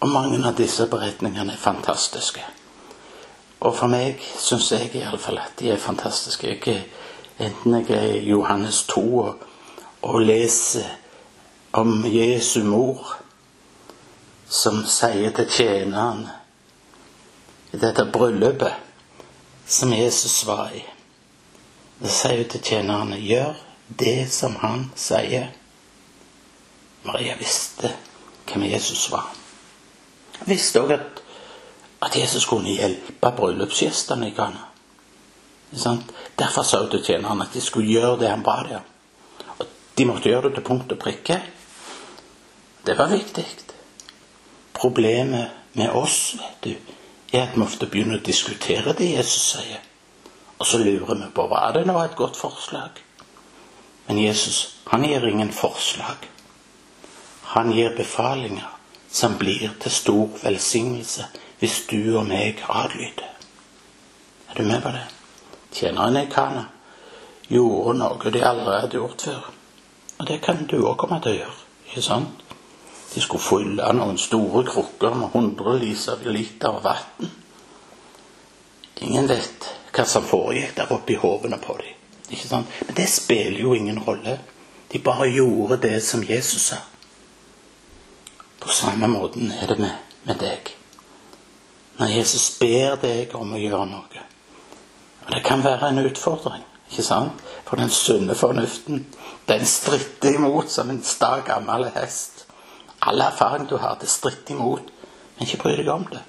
Og 0.00 0.08
mange 0.08 0.42
av 0.44 0.56
disse 0.58 0.86
beretningene 0.90 1.54
er 1.54 1.60
fantastiske. 1.60 2.44
Og 3.60 3.72
for 3.76 3.88
meg 3.90 4.20
syns 4.38 4.70
jeg 4.72 4.92
iallfall 4.94 5.40
at 5.40 5.56
de 5.60 5.70
er 5.72 5.80
fantastiske. 5.80 6.48
Jeg, 6.52 6.84
enten 7.38 7.78
jeg 7.80 7.90
er 7.96 8.16
i 8.18 8.28
Johannes 8.28 8.82
2 8.92 9.04
og, 9.18 9.46
og 10.02 10.20
leser 10.20 10.88
om 11.76 12.04
Jesu 12.08 12.62
mor, 12.64 13.16
som 14.48 14.84
sier 14.86 15.32
til 15.34 15.48
tjeneren 15.50 16.26
i 17.74 17.80
dette 17.82 18.04
bryllupet 18.12 18.84
som 19.66 19.92
Jesus 19.92 20.46
var 20.46 20.70
i 20.74 20.84
Det 21.98 22.12
sier 22.12 22.42
hun 22.42 22.50
til 22.52 22.62
tjenerne 22.62 23.16
gjør 23.18 23.56
det 23.88 24.28
som 24.30 24.56
han 24.60 24.90
sier. 25.00 25.48
Maria 27.08 27.36
visste 27.40 27.94
hvem 28.46 28.68
Jesus 28.68 29.08
var. 29.10 29.35
Visste 30.44 30.82
òg 30.82 30.92
at, 30.92 31.22
at, 32.02 32.16
Jesus 32.16 32.46
kunne 32.46 32.74
hjelpe 32.76 33.32
bryllupsgjestene 33.36 34.28
i 34.28 34.34
Ghana. 34.36 34.64
Derfor 36.38 36.62
sa 36.62 36.82
hun 36.82 36.90
til 36.90 37.04
tjenerne 37.04 37.46
at 37.46 37.54
de 37.54 37.60
skulle 37.60 37.90
gjøre 37.90 38.20
det 38.20 38.28
han 38.30 38.44
ba 38.44 38.60
dem 38.68 38.84
Og 39.58 39.66
de 39.98 40.04
måtte 40.04 40.28
gjøre 40.28 40.48
det 40.48 40.54
til 40.54 40.64
punkt 40.64 40.92
og 40.92 40.98
prikke. 40.98 41.40
Det 42.86 42.98
var 42.98 43.08
viktig. 43.08 43.46
Problemet 44.74 45.50
med 45.72 45.90
oss 45.90 46.36
vet 46.36 46.64
du, 46.64 46.92
er 47.32 47.42
at 47.42 47.56
vi 47.56 47.62
ofte 47.62 47.86
begynner 47.86 48.20
å 48.20 48.26
diskutere 48.26 48.94
det 48.94 49.10
Jesus 49.16 49.56
sier. 49.56 49.82
Og 50.58 50.66
så 50.66 50.78
lurer 50.78 51.18
vi 51.24 51.32
på 51.34 51.48
var 51.48 51.72
det 51.72 51.86
nå 51.86 51.96
et 52.00 52.16
godt 52.16 52.36
forslag. 52.36 53.02
Men 54.06 54.18
Jesus 54.22 54.76
han 54.86 55.04
gir 55.04 55.26
ingen 55.26 55.52
forslag. 55.52 56.28
Han 57.42 57.72
gir 57.72 57.96
befalinger 57.96 58.75
som 59.10 59.38
blir 59.38 59.70
til 59.80 59.90
stor 59.90 60.38
velsignelse 60.42 61.26
hvis 61.58 61.82
du 61.90 62.16
og 62.18 62.26
meg 62.28 62.62
adlyder. 62.68 63.30
Er 64.50 64.54
du 64.58 64.62
med 64.62 64.82
på 64.82 64.92
det? 64.92 65.04
Tjeneren 65.72 66.16
i 66.16 66.26
Kana 66.30 66.64
gjorde 67.48 67.98
noe 67.98 68.32
de 68.32 68.42
aldri 68.44 68.80
hadde 68.80 68.98
gjort 68.98 69.22
før. 69.28 69.48
Og 70.18 70.28
det 70.28 70.40
kan 70.44 70.64
du 70.70 70.78
òg 70.80 70.96
komme 71.00 71.20
til 71.22 71.34
å 71.34 71.40
gjøre. 71.40 71.62
ikke 71.88 72.02
sant? 72.02 72.44
De 73.14 73.22
skulle 73.22 73.42
fylle 73.42 73.92
noen 73.96 74.18
store 74.18 74.64
krukker 74.66 75.14
med 75.14 75.32
hundrevis 75.32 76.08
av 76.12 76.24
liter 76.26 76.80
vann. 76.84 77.30
Ingen 79.04 79.28
vet 79.28 79.68
hva 79.92 80.04
som 80.08 80.24
foregikk 80.24 80.74
der 80.76 80.92
oppe 80.92 81.14
i 81.14 81.20
hovene 81.20 81.58
på 81.60 81.76
dem. 81.80 81.94
Ikke 82.30 82.48
sant? 82.48 82.72
Men 82.86 82.96
det 82.98 83.08
spiller 83.12 83.60
jo 83.60 83.74
ingen 83.74 84.02
rolle. 84.02 84.38
De 84.92 84.98
bare 84.98 85.28
gjorde 85.30 85.80
det 85.82 86.00
som 86.04 86.24
Jesus 86.24 86.72
sa. 86.72 86.80
På 88.66 88.72
samme 88.72 89.06
måten 89.06 89.52
er 89.52 89.66
det 89.66 89.78
med, 89.78 89.90
med 90.24 90.40
deg. 90.42 90.72
Når 91.98 92.06
Jesus 92.06 92.48
ber 92.58 92.96
deg 92.98 93.34
om 93.38 93.52
å 93.54 93.60
gjøre 93.60 93.84
noe 93.86 94.22
Og 95.26 95.28
det 95.34 95.42
kan 95.46 95.62
være 95.62 95.92
en 95.92 96.02
utfordring, 96.02 96.64
ikke 96.90 97.04
sant? 97.06 97.44
For 97.66 97.78
den 97.78 97.90
sunne 97.90 98.34
fornuften, 98.34 99.04
den 99.46 99.66
stritter 99.66 100.34
imot 100.34 100.70
som 100.70 100.90
en 100.90 100.98
sta 101.06 101.40
gammel 101.46 101.86
hest. 101.94 102.42
All 103.06 103.22
erfaring 103.22 103.68
du 103.70 103.76
har, 103.76 103.98
det 104.00 104.10
stritter 104.10 104.54
imot, 104.54 104.90
men 105.36 105.46
ikke 105.46 105.62
bry 105.62 105.76
deg 105.78 105.90
om 105.94 106.06
det. 106.10 106.24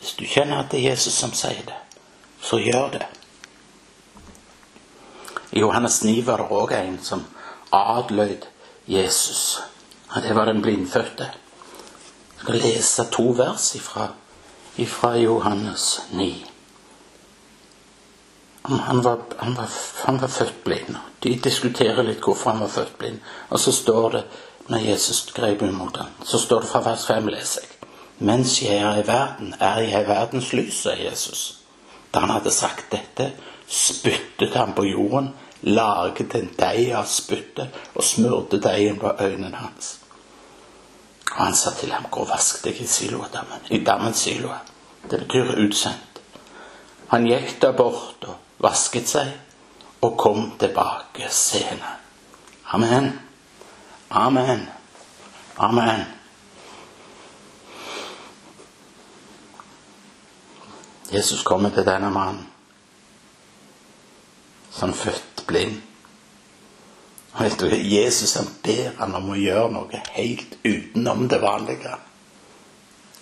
Hvis 0.00 0.16
du 0.18 0.24
kjenner 0.26 0.64
at 0.64 0.72
det 0.72 0.80
er 0.80 0.90
Jesus 0.90 1.14
som 1.14 1.30
sier 1.30 1.62
det, 1.66 1.78
så 2.42 2.58
gjør 2.58 2.90
det. 2.98 3.06
I 5.54 5.62
Johannes 5.62 6.02
9 6.02 6.26
var 6.26 6.42
det 6.42 6.50
òg 6.50 6.74
en 6.74 6.98
som 7.02 7.22
adlød 7.70 8.50
Jesus. 8.90 9.62
Og 10.14 10.22
det 10.22 10.34
var 10.34 10.44
den 10.44 10.62
blindfødte. 10.62 11.24
Jeg 11.24 12.40
skal 12.40 12.54
lese 12.54 13.04
to 13.12 13.22
vers 13.22 13.74
ifra, 13.74 14.08
ifra 14.76 15.16
Johannes 15.18 16.02
9. 16.12 16.46
Han 18.62 19.04
var, 19.04 19.18
han, 19.38 19.56
var, 19.56 19.70
han 20.04 20.20
var, 20.20 20.28
født 20.28 20.64
blind. 20.64 20.96
De 21.22 21.34
diskuterer 21.44 22.02
litt 22.02 22.22
hvorfor 22.24 22.50
han 22.50 22.60
var 22.60 22.68
født 22.72 22.98
blind. 22.98 23.18
Og 23.48 23.60
så 23.60 23.72
står 23.72 24.10
det, 24.10 24.22
når 24.68 24.78
Jesus 24.78 25.32
grep 25.34 25.62
imot 25.62 25.96
ham, 25.96 26.14
så 26.24 26.38
står 26.38 26.60
det 26.60 26.68
fra 26.68 26.80
vers 26.80 27.06
5, 27.06 27.28
leser 27.28 27.66
jeg. 27.66 27.90
Mens 28.18 28.62
jeg 28.62 28.76
er 28.76 29.02
i 29.02 29.06
verden, 29.06 29.54
er 29.60 29.80
jeg 29.82 30.08
verdens 30.08 30.52
lys, 30.52 30.78
sa 30.86 30.94
Jesus. 30.96 31.58
Da 32.14 32.22
han 32.22 32.30
hadde 32.30 32.54
sagt 32.54 32.92
dette, 32.92 33.32
spyttet 33.68 34.54
han 34.54 34.72
på 34.72 34.86
jorden, 34.86 35.34
laget 35.60 36.34
en 36.38 36.48
deig 36.58 36.92
av 36.94 37.10
spyttet 37.10 37.74
og 37.94 38.04
smurte 38.04 38.60
deigen 38.62 39.00
på 39.02 39.12
øynene 39.20 39.56
hans. 39.56 39.98
Og 41.34 41.44
han 41.44 41.54
sa 41.54 41.74
til 41.74 41.92
ham, 41.92 42.06
gå 42.10 42.20
og 42.22 42.30
vask 42.30 42.62
deg 42.64 42.78
i 42.80 42.86
Siloa-dammen. 42.86 43.66
I 43.70 43.82
dammens 43.84 44.22
Siloa. 44.22 44.60
Det 45.10 45.18
betyr 45.24 45.56
utsendt. 45.66 46.20
Han 47.10 47.26
gikk 47.26 47.58
da 47.62 47.72
bort 47.76 48.24
og 48.28 48.62
vasket 48.62 49.10
seg, 49.10 49.32
og 50.04 50.16
kom 50.18 50.52
tilbake 50.60 51.28
senere. 51.30 51.96
Amen. 52.72 53.12
Amen. 54.10 54.68
Amen. 55.56 56.04
Jesus 61.12 61.42
kommer 61.42 61.70
til 61.70 61.86
denne 61.86 62.10
mannen 62.10 62.46
som 64.74 64.94
født 64.94 65.44
blind. 65.46 65.82
Jesus 67.82 68.36
han 68.36 68.48
ber 68.62 68.92
han 68.98 69.14
om 69.14 69.32
å 69.34 69.38
gjøre 69.38 69.72
noe 69.74 70.02
helt 70.14 70.56
utenom 70.62 71.28
det 71.28 71.40
vanlige. 71.42 71.96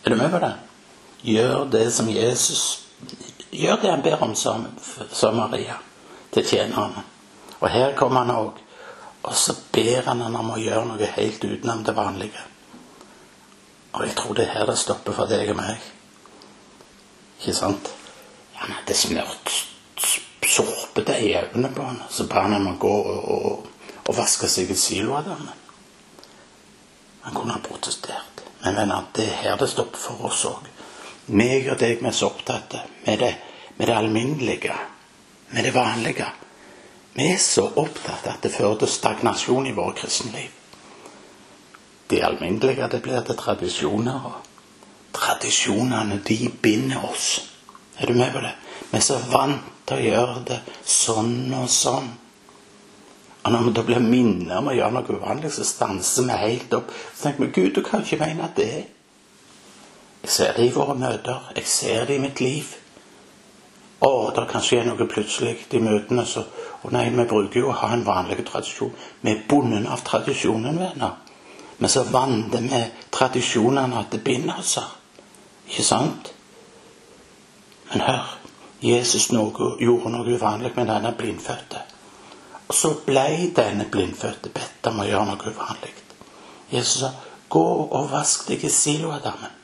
Er 0.05 0.11
du 0.11 0.17
med 0.17 0.31
på 0.31 0.41
det? 0.43 0.53
Gjør 1.23 1.65
det 1.71 1.91
som 1.95 2.09
Jesus 2.11 2.83
Gjør 3.53 3.77
det 3.83 3.91
han 3.91 4.03
ber 4.03 4.23
om, 4.25 4.35
som 4.35 5.37
Maria, 5.37 5.75
til 6.33 6.47
tjenerne. 6.47 7.03
Og 7.61 7.69
her 7.69 7.91
kommer 7.97 8.25
han 8.25 8.31
òg. 8.33 8.61
Og 9.23 9.35
så 9.37 9.53
ber 9.73 10.07
han 10.07 10.23
han 10.25 10.37
om 10.37 10.55
å 10.55 10.61
gjøre 10.61 10.87
noe 10.89 11.09
helt 11.17 11.45
utenom 11.45 11.83
det 11.85 11.95
vanlige. 11.95 12.47
Og 13.93 14.07
jeg 14.07 14.17
tror 14.17 14.39
det 14.39 14.47
er 14.47 14.55
her 14.55 14.71
det 14.71 14.79
stopper 14.81 15.15
for 15.19 15.29
deg 15.29 15.53
og 15.53 15.59
meg. 15.61 15.85
Ikke 17.43 17.55
sant? 17.59 17.93
Han 18.57 18.73
hadde 18.79 18.97
smurt 18.97 19.53
såpedeig 20.53 21.29
i 21.29 21.37
øynene 21.37 21.71
på 21.77 21.85
han. 21.87 22.01
Så 22.11 22.27
ba 22.31 22.47
han 22.47 22.57
om 22.57 22.73
å 22.73 22.79
gå 22.81 22.95
og, 23.13 23.29
og, 23.37 23.69
og 24.07 24.17
vaske 24.17 24.49
seg 24.51 24.71
i 24.71 24.77
siloadammen. 24.79 25.59
Han 27.23 27.35
kunne 27.35 27.55
ha 27.55 27.63
protestert. 27.63 28.43
Men 28.63 28.77
venner, 28.79 29.09
det 29.15 29.27
er 29.27 29.41
her 29.43 29.59
det 29.59 29.69
stopper 29.71 29.99
for 29.99 30.29
oss 30.29 30.45
òg. 30.47 30.69
Meg 31.35 31.69
og 31.71 31.79
deg 31.79 32.01
vi 32.03 32.09
er 32.11 32.15
så 32.15 32.29
opptatt 32.31 32.77
med 33.07 33.19
det, 33.19 33.33
med 33.79 33.87
det 33.89 33.97
alminnelige, 33.97 34.77
med 35.51 35.65
det 35.65 35.75
vanlige. 35.75 36.29
Vi 37.15 37.29
er 37.33 37.39
så 37.43 37.67
opptatt 37.67 38.27
at 38.31 38.43
det 38.43 38.53
fører 38.55 38.81
til 38.83 38.91
stagnasjon 38.91 39.67
i 39.67 39.75
vårt 39.77 40.01
kristenliv. 40.03 40.51
Det 42.11 42.23
alminnelige 42.23 42.89
det 42.89 43.03
blir 43.03 43.23
til 43.27 43.39
tradisjoner. 43.39 44.25
og 44.25 45.13
Tradisjonene, 45.13 46.23
de 46.29 46.51
binder 46.63 47.05
oss. 47.11 47.51
Er 47.99 48.07
du 48.07 48.15
med 48.15 48.33
på 48.33 48.41
det? 48.41 48.55
Vi 48.91 48.97
er 48.97 49.05
så 49.05 49.19
vant 49.31 49.63
til 49.87 49.99
å 49.99 50.07
gjøre 50.07 50.43
det 50.49 50.61
sånn 50.85 51.53
og 51.55 51.71
sånn. 51.71 52.11
Og 53.43 53.53
når 53.53 53.63
vi 53.67 53.73
da 53.75 53.83
blir 53.83 54.03
minnet 54.05 54.55
om 54.55 54.71
å 54.71 54.75
gjøre 54.77 54.95
noe 54.95 55.17
uvanlig, 55.19 55.51
så 55.51 55.65
stanser 55.67 56.29
vi 56.29 56.39
helt 56.45 56.75
opp. 56.79 56.93
Så 57.15 57.25
tenker 57.25 57.47
vi 57.47 57.55
Gud, 57.57 57.73
du 57.75 57.83
kan 57.83 58.05
ikke 58.05 58.21
mene 58.21 58.51
det. 58.57 58.85
Jeg 60.23 60.31
ser 60.31 60.53
det 60.57 60.69
i 60.69 60.75
våre 60.75 60.95
møter. 60.95 61.51
Jeg 61.57 61.67
ser 61.67 62.07
det 62.07 62.17
i 62.17 62.23
mitt 62.23 62.41
liv. 62.41 62.71
Å, 64.03 64.11
det 64.35 64.47
kan 64.51 64.63
skje 64.63 64.85
noe 64.87 65.09
plutselig 65.11 65.57
i 65.75 65.83
møtene. 65.83 66.23
Så, 66.27 66.45
og 66.83 66.95
nei, 66.95 67.09
vi 67.11 67.27
bruker 67.27 67.65
jo 67.65 67.73
å 67.73 67.81
ha 67.83 67.91
en 67.95 68.07
vanlig 68.07 68.45
tradisjon. 68.47 68.95
Vi 69.23 69.35
er 69.35 69.43
bundet 69.51 69.91
av 69.91 70.05
tradisjonen, 70.07 70.79
venner. 70.79 71.19
Men 71.79 71.91
så 71.91 72.05
vandrer 72.07 72.63
med 72.63 73.07
tradisjonene 73.11 73.99
at 73.99 74.15
det 74.15 74.23
binder 74.23 74.63
oss. 74.63 74.77
Ikke 75.67 75.87
sant? 75.87 76.31
Men 77.91 78.07
hør, 78.07 78.37
Jesus 78.83 79.33
noe, 79.35 79.75
gjorde 79.83 80.15
noe 80.15 80.31
uvanlig 80.31 80.77
med 80.77 80.87
denne 80.91 81.11
blindfødte. 81.19 81.83
Så 82.73 82.95
ble 83.07 83.53
denne 83.57 83.85
blindfødte 83.91 84.49
bedt 84.49 84.87
om 84.89 85.03
å 85.03 85.07
gjøre 85.07 85.27
noe 85.29 85.51
uvanlig. 85.53 85.93
Jesus 86.73 87.01
sa, 87.01 87.11
'Gå 87.49 87.89
og 87.93 88.11
vask 88.11 88.49
deg 88.49 88.65
i 88.65 88.69
Siloadammen'. 88.69 89.59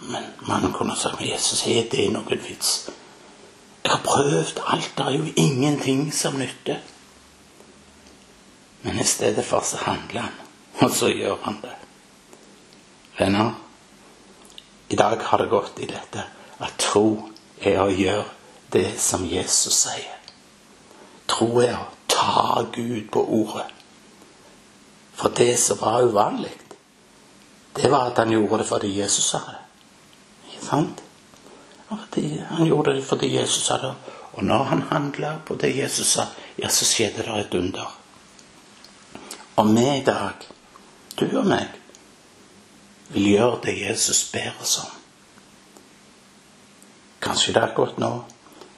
Men 0.00 0.24
mannen 0.48 0.72
kunne 0.72 0.96
sagt, 0.96 1.20
'Jesus, 1.20 1.66
er 1.66 1.88
det 1.90 2.12
noen 2.12 2.40
vits?' 2.48 2.90
Jeg 3.84 3.92
har 3.92 4.02
prøvd 4.04 4.60
alt, 4.66 4.92
det 4.98 5.06
er 5.06 5.10
jo 5.10 5.32
ingenting 5.36 6.12
som 6.14 6.34
nytter. 6.34 6.76
Men 8.82 9.00
i 9.00 9.04
stedet 9.04 9.44
for 9.44 9.60
så 9.64 9.76
handler 9.76 10.20
han, 10.20 10.32
og 10.80 10.90
så 10.90 11.08
gjør 11.08 11.36
han 11.42 11.58
det. 11.62 11.74
Venner, 13.18 13.50
i 14.88 14.96
dag 14.96 15.22
har 15.22 15.38
det 15.38 15.48
gått 15.48 15.80
i 15.80 15.86
dette 15.86 16.24
at 16.60 16.78
tro 16.78 17.30
er 17.60 17.80
å 17.80 17.90
gjøre 17.90 18.24
det 18.72 19.00
som 19.00 19.24
Jesus 19.26 19.74
sier. 19.74 20.19
Tro 21.40 21.54
er 21.64 21.72
å 21.72 21.86
ta 22.04 22.60
Gud 22.68 23.06
på 23.08 23.20
ordet. 23.24 23.70
For 25.16 25.32
det 25.32 25.54
som 25.56 25.78
var 25.80 26.02
uvanlig, 26.04 26.52
det 27.72 27.88
var 27.88 28.10
at 28.10 28.18
han 28.20 28.32
gjorde 28.34 28.58
det 28.60 28.66
fordi 28.68 28.90
Jesus 28.92 29.30
sa 29.32 29.40
det. 29.46 29.56
Ikke 30.50 30.66
sant? 30.66 31.00
Han 31.88 32.66
gjorde 32.68 32.92
det 32.98 33.04
fordi 33.08 33.30
Jesus 33.38 33.64
sa 33.70 33.78
det. 33.80 33.94
Og 34.36 34.44
når 34.44 34.64
han 34.68 34.82
handla 34.90 35.38
på 35.46 35.56
det 35.56 35.72
Jesus 35.78 36.12
sa, 36.12 36.26
ja, 36.60 36.68
så 36.68 36.84
skjedde 36.84 37.24
det 37.24 37.38
et 37.40 37.56
under. 37.56 37.88
Og 39.56 39.72
vi 39.72 39.86
i 39.96 40.04
dag, 40.04 40.44
du 41.16 41.24
og 41.38 41.48
meg, 41.48 41.72
vil 43.16 43.30
gjøre 43.32 43.62
det 43.64 43.78
Jesus 43.78 44.26
ber 44.32 44.60
oss 44.60 44.76
om. 44.84 44.92
Kanskje 47.24 47.56
det 47.56 47.64
er 47.64 47.74
godt 47.80 47.96
nå, 47.98 48.12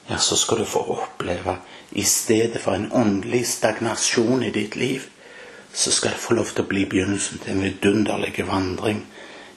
ja, 0.08 0.18
så 0.18 0.36
skal 0.36 0.58
du 0.58 0.64
få 0.64 0.82
oppleve 0.96 1.56
i 1.90 2.04
stedet 2.04 2.60
for 2.60 2.74
en 2.74 2.92
åndelig 2.92 3.46
stagnasjon 3.46 4.42
i 4.42 4.50
ditt 4.50 4.76
liv, 4.76 5.02
så 5.72 5.92
skal 5.92 6.10
det 6.10 6.20
få 6.20 6.34
lov 6.34 6.50
til 6.52 6.64
å 6.64 6.68
bli 6.68 6.84
begynnelsen 6.84 7.40
til 7.42 7.54
en 7.54 7.64
vidunderlig 7.64 8.46
vandring 8.48 9.04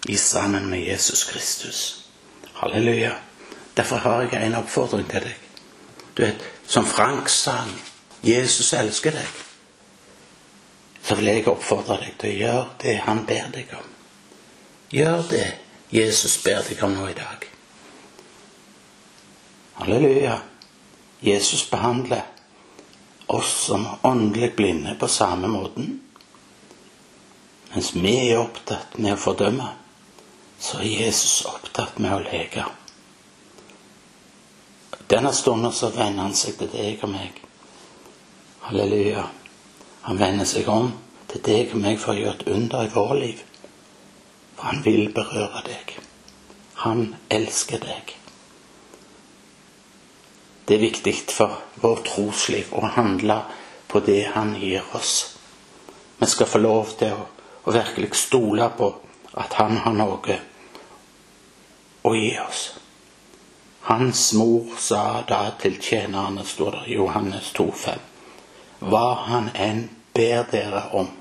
i 0.08 0.18
sammen 0.18 0.70
med 0.70 0.86
Jesus 0.86 1.24
Kristus. 1.24 2.06
Halleluja. 2.54 3.16
Derfor 3.78 3.96
har 3.96 4.22
jeg 4.22 4.46
en 4.46 4.56
oppfordring 4.56 5.10
til 5.10 5.26
deg. 5.28 5.42
Du 6.18 6.24
vet, 6.24 6.46
som 6.68 6.86
Frank 6.86 7.30
sang, 7.30 7.72
Jesus 8.24 8.74
elsker 8.74 9.12
deg. 9.12 9.42
Så 11.04 11.16
vil 11.20 11.28
jeg 11.34 11.48
oppfordre 11.52 12.00
deg 12.02 12.16
til 12.20 12.32
å 12.32 12.40
gjøre 12.40 12.70
det 12.82 12.96
han 13.04 13.26
ber 13.28 13.52
deg 13.54 13.76
om. 13.76 13.92
Gjør 14.96 15.28
det 15.30 15.48
Jesus 15.92 16.38
ber 16.44 16.64
deg 16.70 16.82
om 16.84 16.96
nå 16.96 17.10
i 17.12 17.18
dag. 17.18 17.44
Halleluja. 19.76 20.40
Jesus 21.20 21.70
behandler 21.70 22.26
oss 23.28 23.66
som 23.66 23.88
åndelig 24.02 24.56
blinde 24.56 24.96
på 25.00 25.08
samme 25.08 25.48
måten. 25.48 26.02
Mens 27.74 27.96
vi 27.96 28.14
er 28.30 28.40
opptatt 28.40 28.98
med 28.98 29.18
å 29.18 29.20
fordømme, 29.20 29.68
så 30.60 30.80
er 30.80 31.06
Jesus 31.06 31.42
opptatt 31.50 32.00
med 32.00 32.16
å 32.16 32.22
leke. 32.24 32.64
Denne 35.12 35.34
stunden 35.36 35.74
så 35.76 35.92
vender 35.92 36.24
han 36.24 36.38
seg 36.40 36.56
til 36.60 36.72
deg 36.72 37.04
og 37.04 37.12
meg. 37.12 37.42
Halleluja. 38.70 39.28
Han 40.08 40.20
vender 40.22 40.48
seg 40.48 40.70
om 40.72 40.94
til 41.30 41.44
deg 41.46 41.76
og 41.76 41.84
meg 41.84 42.00
for 42.00 42.16
å 42.16 42.20
gjøre 42.22 42.40
et 42.40 42.48
under 42.56 42.88
i 42.88 42.94
vårt 42.96 43.20
liv. 43.20 43.44
For 44.56 44.72
han 44.72 44.86
vil 44.86 45.12
berøre 45.14 45.66
deg. 45.68 45.98
Han 46.86 47.10
elsker 47.30 47.84
deg. 47.84 48.16
Det 50.66 50.76
er 50.76 50.82
viktig 50.82 51.14
for 51.30 51.60
vår 51.82 52.02
trosliv 52.08 52.72
å 52.74 52.88
handle 52.96 53.38
på 53.88 54.02
det 54.06 54.32
Han 54.34 54.56
gir 54.58 54.84
oss. 54.98 55.38
Vi 56.18 56.26
skal 56.26 56.50
få 56.50 56.62
lov 56.64 56.96
til 56.98 57.14
å, 57.14 57.28
å 57.64 57.76
virkelig 57.76 58.16
stole 58.18 58.70
på 58.78 58.90
at 59.38 59.54
Han 59.60 59.78
har 59.84 59.94
noe 59.94 60.40
å 62.06 62.14
gi 62.16 62.32
oss. 62.42 62.64
Hans 63.86 64.34
mor 64.34 64.74
sa 64.82 65.22
da 65.30 65.52
til 65.62 65.78
tjenerne, 65.82 66.42
står 66.46 66.80
det 66.80 66.84
i 66.90 66.98
Johannes 66.98 67.52
2,5, 67.54 68.02
hva 68.90 69.06
han 69.28 69.52
enn 69.54 69.84
ber 70.14 70.48
dere 70.50 70.82
om, 70.98 71.12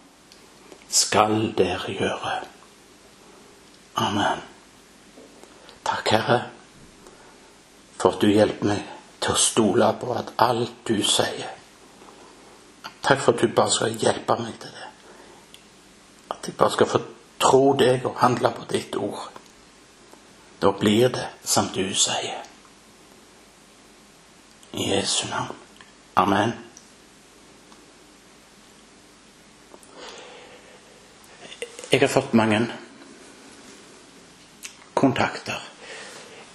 skal 0.88 1.50
dere 1.58 1.92
gjøre. 1.92 2.32
Amen. 4.00 4.40
Takk, 5.84 6.08
Herre, 6.16 6.40
for 8.00 8.16
at 8.16 8.24
du 8.24 8.32
hjelper 8.32 8.72
meg 8.72 8.93
til 9.24 9.32
å 9.32 9.40
stole 9.40 9.88
på 10.00 10.12
at 10.12 10.34
alt 10.44 10.80
du 10.88 10.98
sier 11.02 11.52
Takk 13.04 13.20
for 13.20 13.34
at 13.34 13.42
du 13.42 13.52
bare 13.52 13.72
skal 13.72 13.96
hjelpe 14.00 14.32
meg 14.40 14.54
til 14.60 14.70
det. 14.72 14.86
At 16.32 16.46
jeg 16.48 16.56
bare 16.56 16.72
skal 16.72 16.88
få 16.88 17.00
tro 17.36 17.74
deg 17.76 18.06
og 18.08 18.16
handle 18.16 18.48
på 18.56 18.64
ditt 18.70 18.96
ord. 18.96 19.26
Da 20.62 20.70
blir 20.72 21.12
det 21.12 21.26
som 21.44 21.68
du 21.74 21.82
sier. 21.92 22.40
I 24.72 24.88
Jesu 24.94 25.28
navn. 25.28 25.52
Amen. 26.16 26.56
Jeg 31.92 32.00
har 32.00 32.08
fått 32.08 32.32
mange 32.32 32.64
kontakter 34.96 35.60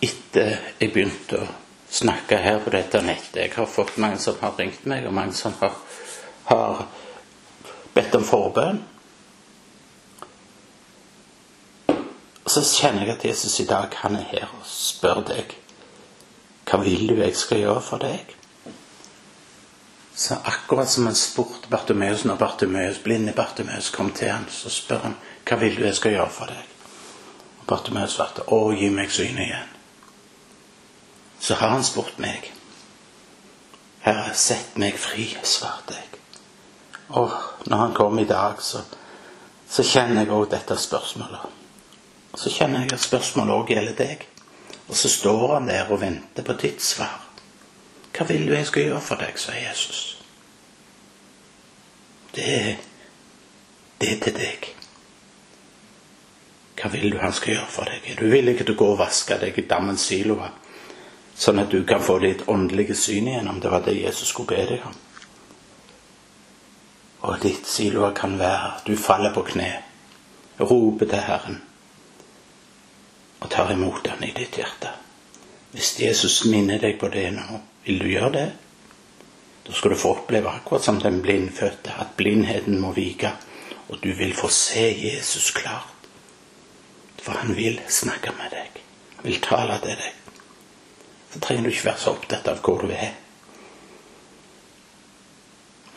etter 0.01 0.57
jeg 0.79 0.93
begynte 0.93 1.45
å 1.45 1.68
snakke 1.89 2.37
her 2.37 2.59
på 2.59 2.69
dette 2.69 3.01
nettet. 3.01 3.35
Jeg 3.35 3.53
har 3.55 3.65
fått 3.65 3.97
mange 3.97 4.19
som 4.21 4.37
har 4.41 4.57
ringt 4.57 4.85
meg, 4.85 5.07
og 5.07 5.13
mange 5.13 5.33
som 5.33 5.53
har, 5.59 5.75
har 6.49 6.85
bedt 7.95 8.15
om 8.15 8.25
forbønn. 8.25 8.81
Så 12.49 12.63
kjenner 12.65 13.05
jeg 13.05 13.15
at 13.17 13.25
Jesus 13.25 13.59
i 13.61 13.67
dag 13.69 13.93
han 14.01 14.17
er 14.17 14.25
her 14.31 14.53
og 14.57 14.65
spør 14.65 15.25
deg 15.33 15.57
hva 16.69 16.77
vil 16.83 17.07
du 17.09 17.15
jeg 17.17 17.33
skal 17.33 17.63
gjøre 17.63 17.81
for 17.81 18.01
deg? 18.01 18.33
Så 20.13 20.35
akkurat 20.37 20.89
som 20.89 21.07
han 21.09 21.17
spurte 21.17 21.69
Bartimeus 21.71 22.25
når 22.27 22.37
Bartimeus, 22.37 22.99
blinde 23.01 23.33
Bartimeus 23.33 23.89
kom 23.89 24.11
til 24.13 24.29
ham, 24.29 24.45
så 24.53 24.69
spør 24.69 25.01
han 25.07 25.17
hva 25.49 25.57
vil 25.63 25.79
du 25.79 25.87
jeg 25.87 25.97
skal 25.97 26.13
gjøre 26.13 26.35
for 26.35 26.53
deg? 26.53 26.77
Og 27.61 27.65
Bartimeus 27.71 28.17
svarte 28.19 28.45
å, 28.53 28.61
gi 28.77 28.91
meg 28.93 29.09
synet 29.13 29.47
igjen 29.47 29.78
så 31.39 31.55
har 31.55 31.69
han 31.69 31.83
spurt 31.83 32.17
meg. 32.19 32.51
Herre, 34.03 34.33
sett 34.35 34.77
meg 34.79 34.97
fri, 34.99 35.27
svarte 35.43 35.95
jeg. 35.95 36.19
Og 37.19 37.31
når 37.65 37.77
han 37.77 37.95
kom 37.95 38.19
i 38.19 38.27
dag, 38.27 38.61
så, 38.61 38.83
så 39.69 39.83
kjenner 39.83 40.23
jeg 40.23 40.35
òg 40.35 40.49
dette 40.51 40.77
spørsmålet. 40.77 41.55
Så 42.37 42.51
kjenner 42.53 42.85
jeg 42.85 42.93
at 42.93 43.03
spørsmålet 43.03 43.55
òg 43.55 43.73
gjelder 43.73 43.97
deg. 43.97 44.27
Og 44.89 44.95
så 44.97 45.09
står 45.09 45.53
han 45.53 45.67
der 45.69 45.89
og 45.91 46.01
venter 46.01 46.45
på 46.45 46.55
ditt 46.61 46.83
svar. 46.83 47.17
Hva 48.15 48.25
vil 48.29 48.47
du 48.47 48.53
jeg 48.53 48.67
skal 48.67 48.87
gjøre 48.87 49.01
for 49.05 49.21
deg, 49.21 49.37
sa 49.39 49.55
Jesus. 49.55 50.17
Det, 52.35 52.77
det 54.01 54.11
er 54.13 54.23
til 54.23 54.35
deg. 54.37 54.71
Hva 56.79 56.89
vil 56.93 57.11
du 57.13 57.19
han 57.19 57.33
skal 57.35 57.57
gjøre 57.57 57.69
for 57.73 57.89
deg? 57.89 58.05
Er 58.05 58.19
du 58.19 58.31
villig 58.31 58.57
til 58.61 58.73
å 58.73 58.79
gå 58.79 58.89
og 58.93 58.99
vaske 59.01 59.37
deg 59.41 59.57
i 59.57 59.67
dammens 59.69 60.07
siloer? 60.09 60.53
Sånn 61.39 61.61
at 61.61 61.71
du 61.71 61.85
kan 61.87 62.01
få 62.03 62.17
ditt 62.19 62.41
åndelige 62.51 62.95
syn 62.99 63.29
igjen, 63.31 63.47
om 63.47 63.61
det 63.63 63.71
var 63.71 63.85
det 63.85 63.95
Jesus 63.95 64.33
skulle 64.33 64.57
be 64.57 64.65
deg 64.73 64.81
om. 64.89 64.97
Og 67.29 67.39
ditt 67.43 67.67
siloer 67.67 68.11
kan 68.15 68.35
være 68.39 68.73
at 68.73 68.87
du 68.87 68.97
faller 68.99 69.31
på 69.35 69.45
kne, 69.47 69.69
roper 70.59 71.07
til 71.07 71.23
Herren 71.23 71.61
og 73.39 73.47
tar 73.47 73.71
imot 73.71 74.07
Han 74.11 74.23
i 74.27 74.33
ditt 74.35 74.57
hjerte. 74.59 74.91
Hvis 75.71 75.93
Jesus 76.01 76.41
minner 76.51 76.81
deg 76.81 76.97
på 76.99 77.07
det 77.13 77.29
nå, 77.31 77.61
vil 77.85 78.01
du 78.03 78.09
gjøre 78.09 78.31
det? 78.33 78.47
Da 79.63 79.75
skal 79.77 79.95
du 79.95 80.01
få 80.01 80.11
oppleve 80.17 80.51
akkurat 80.51 80.83
som 80.83 80.99
den 80.99 81.21
blindfødte, 81.23 81.95
at 82.03 82.17
blindheten 82.19 82.81
må 82.83 82.91
vike, 82.91 83.31
og 83.87 84.03
du 84.03 84.11
vil 84.11 84.35
få 84.35 84.51
se 84.51 84.89
Jesus 84.91 85.53
klart. 85.55 86.09
For 87.23 87.31
han 87.31 87.55
vil 87.55 87.79
snakke 87.87 88.35
med 88.35 88.51
deg. 88.51 88.83
Vil 89.23 89.39
tale 89.43 89.79
til 89.79 89.95
deg 89.95 90.18
så 91.33 91.39
trenger 91.39 91.63
du 91.63 91.69
ikke 91.69 91.85
være 91.85 92.01
så 92.01 92.15
opptatt 92.15 92.47
av 92.47 92.61
hvor 92.65 92.81
du 92.81 92.93
er. 92.93 93.13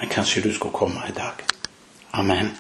Men 0.01 0.11
kanskje 0.11 0.43
du 0.43 0.53
skulle 0.55 0.75
komme 0.75 1.07
i 1.09 1.15
dag. 1.17 1.45
Amen. 2.13 2.53